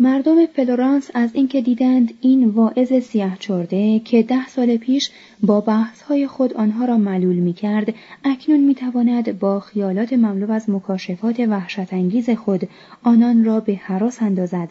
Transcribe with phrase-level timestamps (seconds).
[0.00, 5.10] مردم فلورانس از اینکه دیدند این واعظ سیاه چرده که ده سال پیش
[5.42, 10.70] با بحثهای خود آنها را ملول می کرد اکنون می تواند با خیالات مملو از
[10.70, 12.68] مکاشفات وحشت انگیز خود
[13.02, 14.68] آنان را به حراس اندازد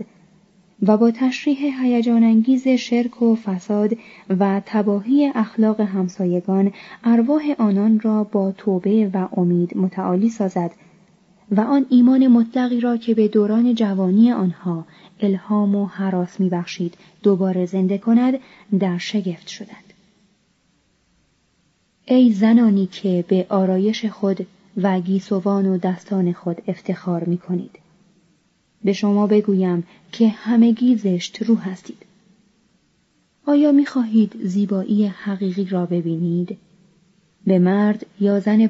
[0.82, 3.98] و با تشریح هیجان انگیز شرک و فساد
[4.40, 10.72] و تباهی اخلاق همسایگان ارواح آنان را با توبه و امید متعالی سازد.
[11.52, 14.86] و آن ایمان مطلقی را که به دوران جوانی آنها
[15.20, 18.34] الهام و حراس میبخشید دوباره زنده کند
[18.80, 19.94] در شگفت شدند
[22.06, 27.80] ای زنانی که به آرایش خود و گیسوان و دستان خود افتخار می کنید.
[28.84, 32.06] به شما بگویم که همگی زشت رو هستید.
[33.46, 36.58] آیا می خواهید زیبایی حقیقی را ببینید؟
[37.48, 38.70] به مرد یا زن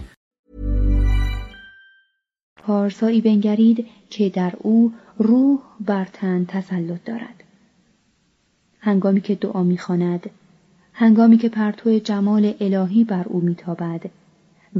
[2.61, 7.43] پارسایی بنگرید که در او روح بر تن تسلط دارد.
[8.79, 10.29] هنگامی که دعا می‌خواند
[10.93, 14.01] هنگامی که پرتو جمال الهی بر او میتابد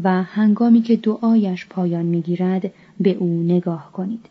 [0.04, 4.26] و هنگامی که دعایش پایان می‌گیرد به او نگاه کنید.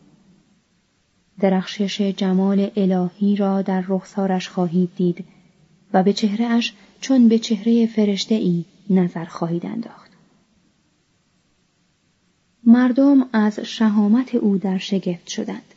[1.41, 5.25] درخشش جمال الهی را در رخسارش خواهید دید
[5.93, 10.00] و به چهرهش چون به چهره فرشته ای نظر خواهید انداخت.
[12.71, 15.75] مردم از شهامت او در شگفت شدند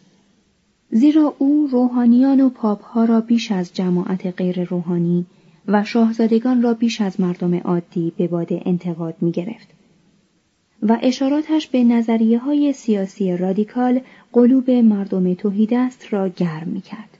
[0.91, 5.25] زیرا او روحانیان و پاپها را بیش از جماعت غیر روحانی
[5.67, 9.67] و شاهزادگان را بیش از مردم عادی به باد انتقاد می گرفت.
[10.81, 14.01] و اشاراتش به نظریه های سیاسی رادیکال
[14.33, 17.17] قلوب مردم توحیدست را گرم می کرد.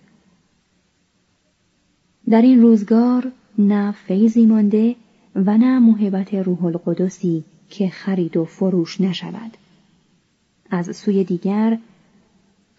[2.30, 4.96] در این روزگار نه فیضی مانده
[5.36, 9.58] و نه محبت روح القدسی که خرید و فروش نشود.
[10.74, 11.78] از سوی دیگر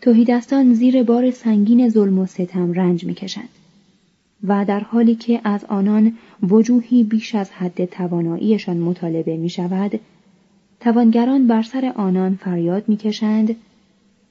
[0.00, 3.48] توحیدستان زیر بار سنگین ظلم و ستم رنج می‌کشند
[4.44, 10.00] و در حالی که از آنان وجوهی بیش از حد تواناییشان مطالبه می شود،
[10.80, 13.56] توانگران بر سر آنان فریاد می‌کشند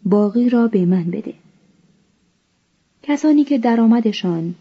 [0.05, 1.33] باقی را به من بده.
[3.03, 4.55] کسانی که درآمدشان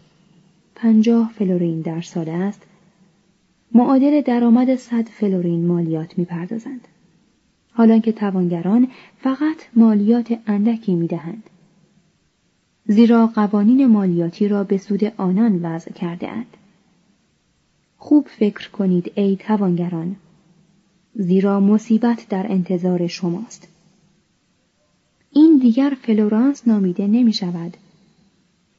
[0.75, 2.61] پنجاه فلورین در سال است،
[3.71, 6.87] معادل درآمد صد فلورین مالیات می‌پردازند.
[7.73, 8.87] حالا که توانگران
[9.21, 11.43] فقط مالیات اندکی می دهند.
[12.85, 16.57] زیرا قوانین مالیاتی را به سود آنان وضع کرده اند.
[17.97, 20.15] خوب فکر کنید ای توانگران
[21.15, 23.67] زیرا مصیبت در انتظار شماست.
[25.31, 27.77] این دیگر فلورانس نامیده نمی شود.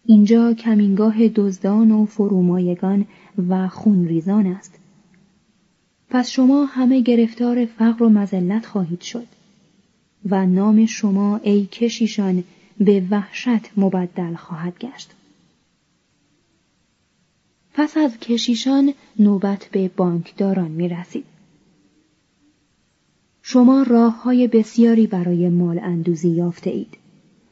[0.06, 3.06] اینجا کمینگاه دزدان و فرومایگان
[3.48, 4.78] و خونریزان است.
[6.10, 9.26] پس شما همه گرفتار فقر و مزلت خواهید شد
[10.30, 12.44] و نام شما ای کشیشان
[12.80, 15.10] به وحشت مبدل خواهد گشت.
[17.74, 21.24] پس از کشیشان نوبت به بانکداران می رسید.
[23.42, 26.96] شما راه های بسیاری برای مال اندوزی یافته اید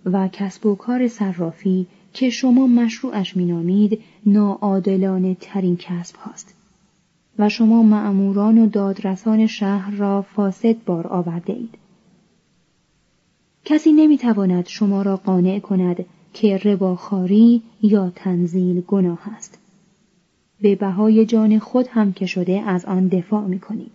[0.05, 6.55] و کسب و کار صرافی که شما مشروعش مینامید ناعادلانه ترین کسب هاست
[7.39, 11.75] و شما معموران و دادرسان شهر را فاسد بار آورده اید.
[13.65, 19.59] کسی نمی‌تواند شما را قانع کند که رباخاری یا تنزیل گناه است.
[20.61, 23.93] به بهای جان خود هم که شده از آن دفاع می کنید.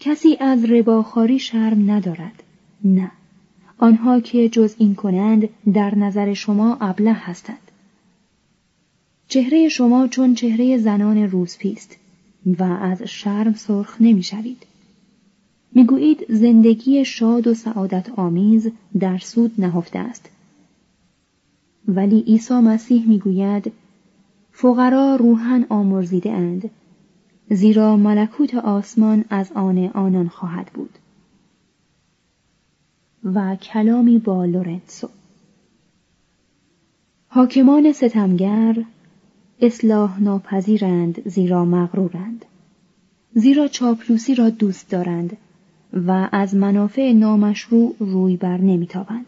[0.00, 2.42] کسی از رباخاری شرم ندارد.
[2.84, 3.10] نه.
[3.78, 7.69] آنها که جز این کنند در نظر شما ابله هستند.
[9.30, 11.96] چهره شما چون چهره زنان روزپیست
[12.58, 14.66] و از شرم سرخ شوید.
[15.72, 20.30] می‌گویید زندگی شاد و سعادت آمیز در سود نهفته است.
[21.88, 23.72] ولی عیسی مسیح می‌گوید
[24.52, 26.70] فقرا روحن آمرزیده اند
[27.50, 30.98] زیرا ملکوت آسمان از آن آنان خواهد بود
[33.24, 35.08] و کلامی با لورنسو
[37.28, 38.84] حاکمان ستمگر
[39.62, 42.44] اصلاح ناپذیرند زیرا مغرورند
[43.34, 45.36] زیرا چاپلوسی را دوست دارند
[45.92, 49.26] و از منافع نامشروع روی بر نمیتابند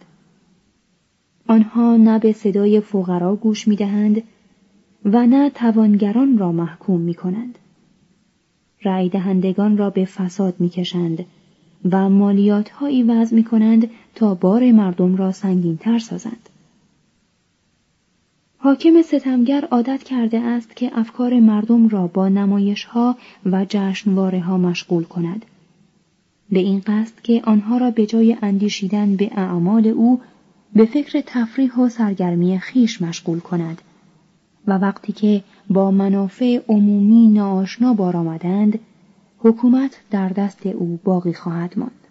[1.48, 4.22] آنها نه به صدای فقرا گوش می‌دهند
[5.04, 7.58] و نه توانگران را محکوم می کنند.
[8.82, 11.24] رای دهندگان را به فساد می کشند
[11.90, 16.48] و مالیات هایی وضع می کنند تا بار مردم را سنگین تر سازند.
[18.64, 23.16] حاکم ستمگر عادت کرده است که افکار مردم را با نمایش ها
[23.46, 25.44] و جشنواره ها مشغول کند.
[26.50, 30.20] به این قصد که آنها را به جای اندیشیدن به اعمال او
[30.74, 33.82] به فکر تفریح و سرگرمی خیش مشغول کند
[34.66, 38.78] و وقتی که با منافع عمومی ناآشنا بار آمدند
[39.38, 42.01] حکومت در دست او باقی خواهد ماند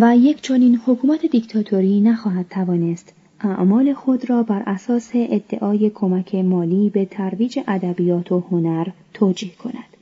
[0.00, 3.12] و یک چنین حکومت دیکتاتوری نخواهد توانست.
[3.40, 9.96] اعمال خود را بر اساس ادعای کمک مالی به ترویج ادبیات و هنر توجیه کند.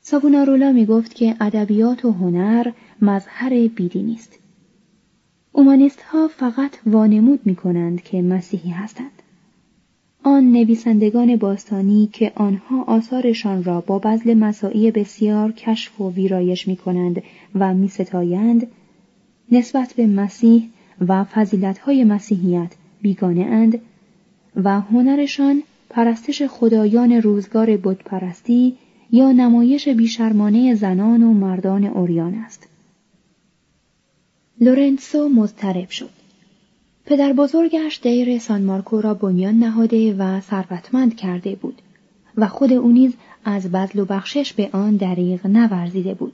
[0.00, 2.72] ساوونارولا می گفت که ادبیات و هنر
[3.02, 4.38] مظهر بیدینی است
[5.52, 9.19] اومانیست ها فقط وانمود می کنند که مسیحی هستند.
[10.22, 16.76] آن نویسندگان باستانی که آنها آثارشان را با بذل مساعی بسیار کشف و ویرایش می
[16.76, 17.22] کنند
[17.54, 18.66] و می ستایند،
[19.52, 20.68] نسبت به مسیح
[21.08, 21.24] و
[21.82, 22.72] های مسیحیت
[23.02, 23.80] بیگانه اند
[24.56, 28.76] و هنرشان پرستش خدایان روزگار بت‌پرستی
[29.12, 32.68] یا نمایش بی‌شرمانه زنان و مردان عریان است.
[34.60, 36.19] لورنسو مضطرب شد.
[37.10, 41.82] پدر بزرگش دیر سان مارکو را بنیان نهاده و ثروتمند کرده بود
[42.36, 43.14] و خود او نیز
[43.44, 46.32] از بذل و بخشش به آن دریغ نورزیده بود.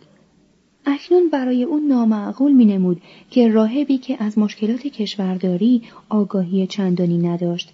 [0.87, 7.73] اکنون برای او نامعقول می نمود که راهبی که از مشکلات کشورداری آگاهی چندانی نداشت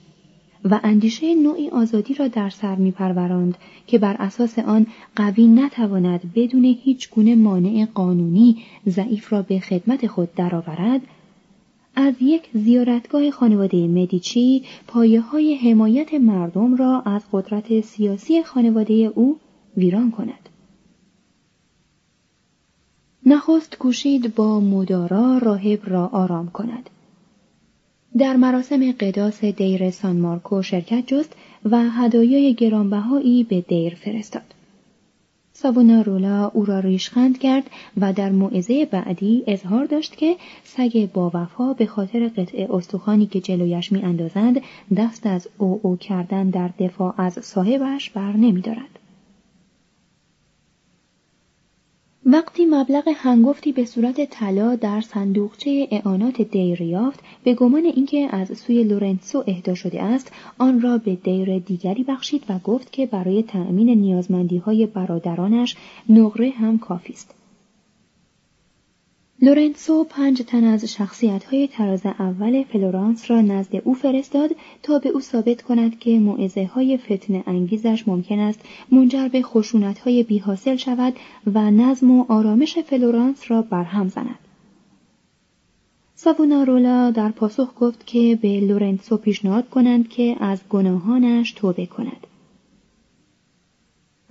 [0.65, 3.57] و اندیشه نوعی آزادی را در سر می پروراند
[3.87, 8.57] که بر اساس آن قوی نتواند بدون هیچ گونه مانع قانونی
[8.89, 11.01] ضعیف را به خدمت خود درآورد
[11.95, 19.39] از یک زیارتگاه خانواده مدیچی پایه های حمایت مردم را از قدرت سیاسی خانواده او
[19.77, 20.49] ویران کند.
[23.27, 26.91] نخست کوشید با مدارا راهب را آرام کند.
[28.19, 34.52] در مراسم قداس دیر سان مارکو شرکت جست و هدایای گرانبهایی به دیر فرستاد.
[36.05, 41.73] رولا او را ریشخند کرد و در موعظه بعدی اظهار داشت که سگ با وفا
[41.73, 44.61] به خاطر قطع استخوانی که جلویش می اندازند
[44.97, 48.99] دست از عوعو کردن در دفاع از صاحبش بر نمی دارد.
[52.27, 58.59] وقتی مبلغ هنگفتی به صورت طلا در صندوقچه اعانات دیر یافت به گمان اینکه از
[58.59, 63.43] سوی لورنسو اهدا شده است آن را به دیر دیگری بخشید و گفت که برای
[63.43, 65.77] تأمین نیازمندی های برادرانش
[66.09, 67.35] نقره هم کافی است.
[69.45, 74.51] لورنسو پنج تن از شخصیت های تراز اول فلورانس را نزد او فرستاد
[74.83, 79.99] تا به او ثابت کند که موعظه های فتنه انگیزش ممکن است منجر به خشونت
[79.99, 81.17] های بی حاصل شود
[81.55, 84.39] و نظم و آرامش فلورانس را برهم زند.
[86.15, 92.27] ساوونارولا در پاسخ گفت که به لورنسو پیشنهاد کنند که از گناهانش توبه کند.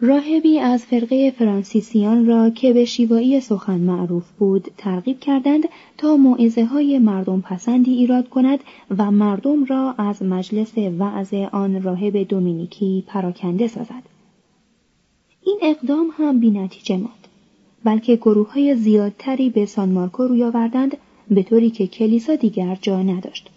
[0.03, 5.63] راهبی از فرقه فرانسیسیان را که به شیوایی سخن معروف بود ترغیب کردند
[5.97, 8.59] تا معزه های مردم پسندی ایراد کند
[8.97, 14.03] و مردم را از مجلس وعظ آن راهب دومینیکی پراکنده سازد.
[15.41, 17.27] این اقدام هم بی نتیجه ماند.
[17.83, 20.97] بلکه گروه های زیادتری به سان مارکو روی آوردند
[21.31, 23.49] به طوری که کلیسا دیگر جا نداشت.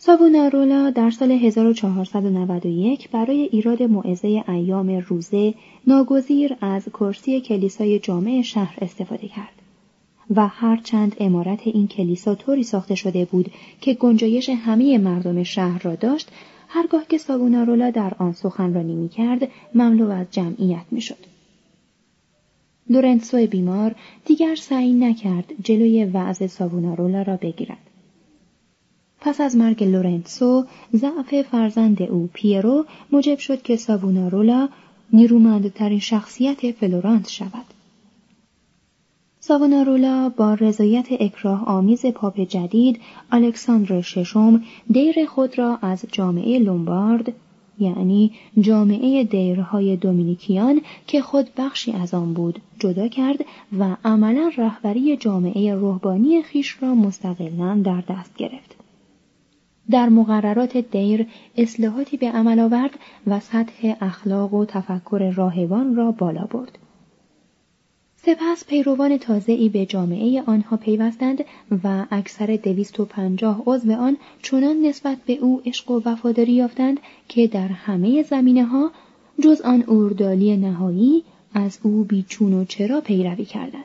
[0.00, 5.54] ساوونارولا در سال 1491 برای ایراد معزه ایام روزه
[5.86, 9.52] ناگزیر از کرسی کلیسای جامع شهر استفاده کرد
[10.36, 13.50] و هرچند عمارت این کلیسا طوری ساخته شده بود
[13.80, 16.30] که گنجایش همه مردم شهر را داشت
[16.68, 21.26] هرگاه که ساوونارولا در آن سخنرانی می کرد مملو از جمعیت می شد.
[22.90, 27.87] لورنسو بیمار دیگر سعی نکرد جلوی وعظ ساوونارولا را بگیرد.
[29.20, 34.68] پس از مرگ لورنسو ضعف فرزند او پیرو موجب شد که ساوونارولا
[35.12, 37.64] نیرومندترین شخصیت فلورانس شود.
[39.40, 43.00] ساوونارولا با رضایت اکراه آمیز پاپ جدید
[43.32, 47.32] الکساندر ششم دیر خود را از جامعه لومبارد
[47.78, 53.44] یعنی جامعه دیرهای دومینیکیان که خود بخشی از آن بود جدا کرد
[53.78, 58.77] و عملا رهبری جامعه روحانی خیش را مستقلا در دست گرفت.
[59.90, 61.26] در مقررات دیر
[61.56, 66.78] اصلاحاتی به عمل آورد و سطح اخلاق و تفکر راهبان را بالا برد.
[68.16, 71.44] سپس پیروان ای به جامعه آنها پیوستند
[71.84, 77.00] و اکثر دویست و پنجاه عضو آن چنان نسبت به او عشق و وفاداری یافتند
[77.28, 78.90] که در همه زمینه ها
[79.42, 83.84] جز آن اوردالی نهایی از او بیچون و چرا پیروی کردند.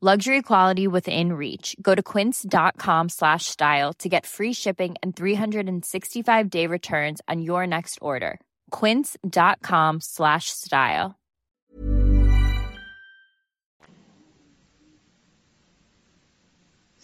[0.00, 1.76] Luxury quality within reach.
[1.80, 7.68] Go to quince.com slash style to get free shipping and 365 day returns on your
[7.68, 8.40] next order.
[8.72, 11.14] quince.com slash style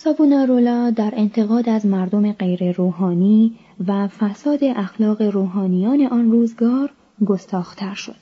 [0.00, 6.90] سابونارولا در انتقاد از مردم غیر روحانی و فساد اخلاق روحانیان آن روزگار
[7.26, 8.16] گستاختر شد.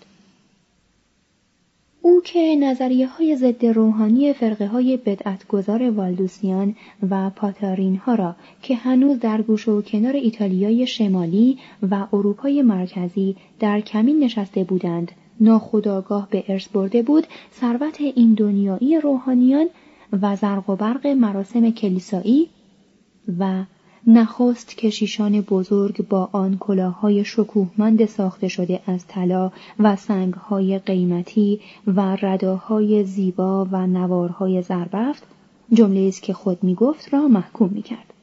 [2.01, 6.75] او که نظریه های ضد روحانی فرقه های بدعتگذار والدوسیان
[7.09, 11.57] و پاتارین ها را که هنوز در گوش و کنار ایتالیای شمالی
[11.91, 18.99] و اروپای مرکزی در کمین نشسته بودند ناخداگاه به ارث برده بود ثروت این دنیایی
[18.99, 19.67] روحانیان
[20.21, 22.49] و زرق و برق مراسم کلیسایی
[23.39, 23.63] و
[24.07, 32.17] نخست کشیشان بزرگ با آن کلاههای شکوهمند ساخته شده از طلا و سنگهای قیمتی و
[32.21, 35.23] رداهای زیبا و نوارهای زربفت
[35.73, 38.13] جمله است که خود می گفت را محکوم می کرد.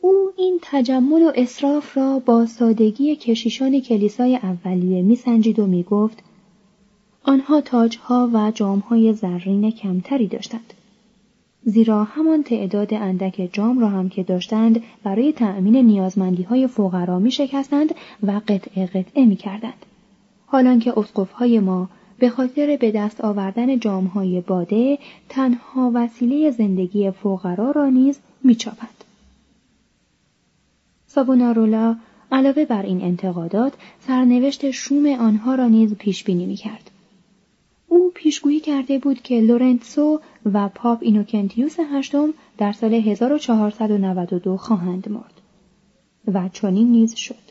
[0.00, 6.22] او این تجمل و اصراف را با سادگی کشیشان کلیسای اولیه میسنجید و می‌گفت
[7.22, 10.74] آنها تاجها و جامهای زرین کمتری داشتند
[11.68, 17.30] زیرا همان تعداد اندک جام را هم که داشتند برای تأمین نیازمندی های فقرا می
[17.30, 19.86] شکستند و قطعه قطعه می کردند.
[20.46, 20.94] حالان که
[21.34, 24.98] های ما به خاطر به دست آوردن جامهای باده
[25.28, 29.04] تنها وسیله زندگی فقرا را نیز می چاپند.
[31.06, 31.96] سابونارولا
[32.32, 33.72] علاوه بر این انتقادات
[34.06, 36.90] سرنوشت شوم آنها را نیز پیش بینی می کرد.
[37.88, 40.20] او پیشگویی کرده بود که لورنسو
[40.52, 45.40] و پاپ اینوکنتیوس هشتم در سال 1492 خواهند مرد
[46.34, 47.48] و چنین نیز شد.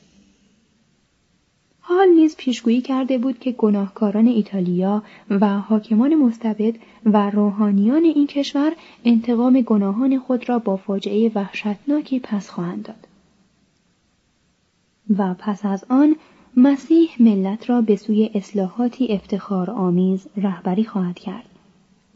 [1.79, 6.75] حال نیز پیشگویی کرده بود که گناهکاران ایتالیا و حاکمان مستبد
[7.05, 8.73] و روحانیان این کشور
[9.05, 13.07] انتقام گناهان خود را با فاجعه وحشتناکی پس خواهند داد.
[15.17, 16.15] و پس از آن
[16.59, 21.45] مسیح ملت را به سوی اصلاحاتی افتخار آمیز رهبری خواهد کرد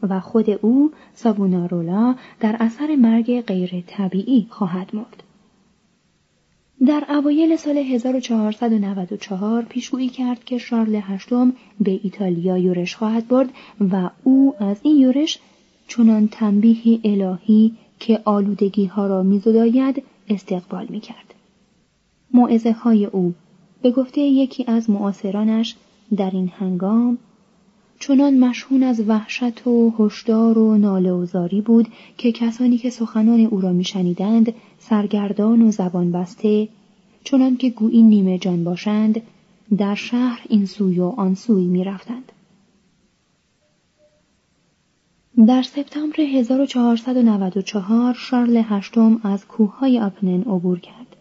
[0.02, 5.22] و خود او سابونارولا در اثر مرگ غیر طبیعی خواهد مرد.
[6.86, 14.10] در اوایل سال 1494 پیشگویی کرد که شارل هشتم به ایتالیا یورش خواهد برد و
[14.24, 15.38] او از این یورش
[15.88, 21.34] چنان تنبیه الهی که آلودگی ها را میزداید استقبال می کرد.
[22.82, 23.34] های او
[23.82, 25.76] به گفته یکی از معاصرانش
[26.16, 27.18] در این هنگام
[28.00, 33.40] چنان مشهون از وحشت و هشدار و ناله و زاری بود که کسانی که سخنان
[33.40, 36.68] او را میشنیدند سرگردان و زبان بسته
[37.24, 39.22] چنان که گویی نیمه جان باشند
[39.78, 42.32] در شهر این سوی و آن سوی می رفتند.
[45.46, 51.16] در سپتامبر 1494 شارل هشتم از کوههای آپنن عبور کرد.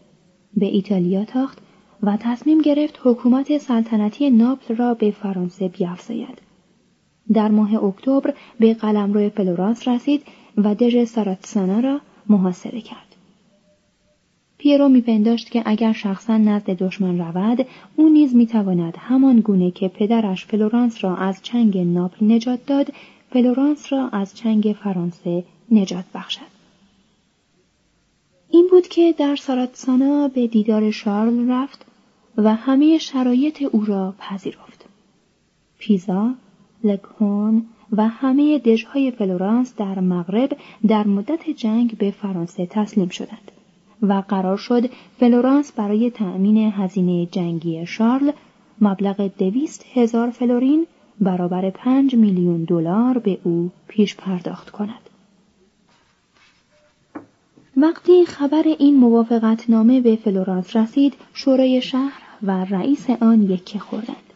[0.58, 1.58] به ایتالیا تاخت
[2.04, 6.42] و تصمیم گرفت حکومت سلطنتی ناپل را به فرانسه بیافزاید.
[7.34, 10.24] در ماه اکتبر به قلمرو فلورانس رسید
[10.58, 13.16] و دژ ساراتسانا را محاصره کرد.
[14.58, 20.46] پیرو میپنداشت که اگر شخصا نزد دشمن رود او نیز می‌تواند همان گونه که پدرش
[20.46, 22.94] فلورانس را از چنگ ناپل نجات داد
[23.30, 26.52] فلورانس را از چنگ فرانسه نجات بخشد
[28.50, 31.86] این بود که در ساراتسانا به دیدار شارل رفت
[32.38, 34.86] و همه شرایط او را پذیرفت.
[35.78, 36.34] پیزا،
[36.84, 43.52] لگهورن و همه دژهای فلورانس در مغرب در مدت جنگ به فرانسه تسلیم شدند
[44.02, 44.90] و قرار شد
[45.20, 48.32] فلورانس برای تأمین هزینه جنگی شارل
[48.82, 50.88] مبلغ دویست هزار فلورین
[51.22, 55.10] برابر پنج میلیون دلار به او پیش پرداخت کند.
[57.78, 64.34] وقتی خبر این موافقت نامه به فلورانس رسید شورای شهر و رئیس آن یکه خوردند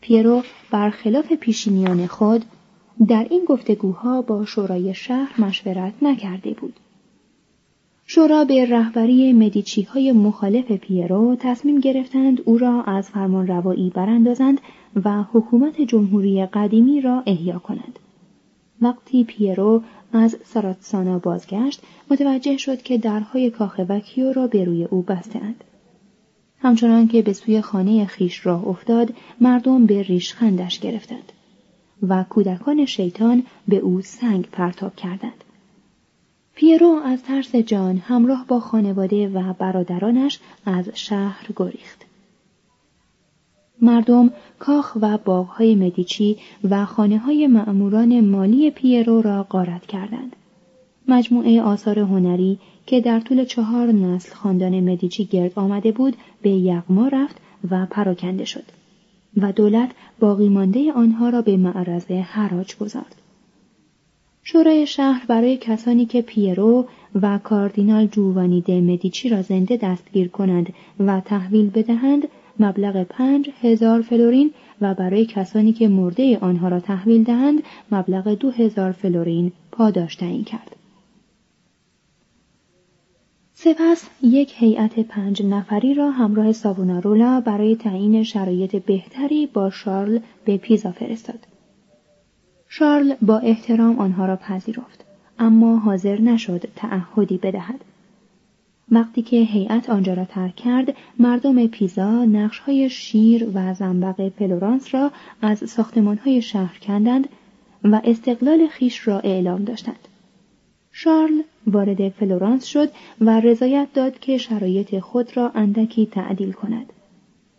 [0.00, 2.44] پیرو برخلاف پیشینیان خود
[3.08, 6.74] در این گفتگوها با شورای شهر مشورت نکرده بود
[8.10, 14.60] شورا به رهبری مدیچی های مخالف پیرو تصمیم گرفتند او را از فرمان روایی براندازند
[15.04, 17.98] و حکومت جمهوری قدیمی را احیا کنند.
[18.82, 25.02] وقتی پیرو از ساراتسانا بازگشت متوجه شد که درهای کاخ وکیو را به روی او
[25.02, 25.64] بستند.
[26.60, 31.32] همچنان که به سوی خانه خیش راه افتاد مردم به ریشخندش گرفتند
[32.02, 35.44] و کودکان شیطان به او سنگ پرتاب کردند.
[36.54, 42.04] پیرو از ترس جان همراه با خانواده و برادرانش از شهر گریخت.
[43.82, 46.36] مردم کاخ و باغهای مدیچی
[46.70, 50.36] و خانه های معموران مالی پیرو را غارت کردند.
[51.08, 57.08] مجموعه آثار هنری که در طول چهار نسل خاندان مدیچی گرد آمده بود به یغما
[57.08, 57.36] رفت
[57.70, 58.62] و پراکنده شد
[59.36, 63.14] و دولت باقی مانده آنها را به معرض حراج گذارد.
[64.42, 66.86] شورای شهر برای کسانی که پیرو
[67.22, 72.28] و کاردینال جووانی د مدیچی را زنده دستگیر کنند و تحویل بدهند
[72.60, 78.50] مبلغ پنج هزار فلورین و برای کسانی که مرده آنها را تحویل دهند مبلغ دو
[78.50, 80.77] هزار فلورین پاداش تعیین کرد.
[83.60, 90.56] سپس یک هیئت پنج نفری را همراه ساوونارولا برای تعیین شرایط بهتری با شارل به
[90.56, 91.46] پیزا فرستاد.
[92.68, 95.04] شارل با احترام آنها را پذیرفت
[95.38, 97.84] اما حاضر نشد تعهدی بدهد
[98.90, 105.10] وقتی که هیئت آنجا را ترک کرد مردم پیزا نقشهای شیر و زنبق فلورانس را
[105.42, 107.28] از ساختمانهای شهر کندند
[107.84, 110.08] و استقلال خویش را اعلام داشتند
[110.92, 112.88] شارل وارد فلورانس شد
[113.20, 116.92] و رضایت داد که شرایط خود را اندکی تعدیل کند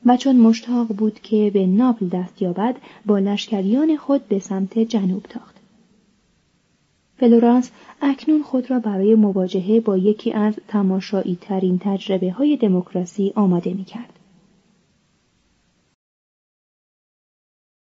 [0.06, 5.24] و چون مشتاق بود که به ناپل دست یابد با لشکریان خود به سمت جنوب
[5.24, 5.56] تاخت
[7.18, 13.74] فلورانس اکنون خود را برای مواجهه با یکی از تماشایی ترین تجربه های دموکراسی آماده
[13.74, 14.19] می کرد.